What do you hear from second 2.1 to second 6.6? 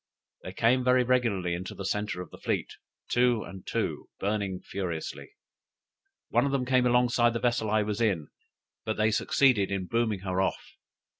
of the fleet, two and two, burning furiously; one of